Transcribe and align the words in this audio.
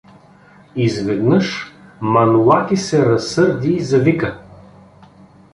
Изведнъж 0.75 1.73
Манолаки 2.01 2.77
се 2.77 3.05
разсърди 3.05 3.71
и 3.71 3.79
завика. 3.81 4.39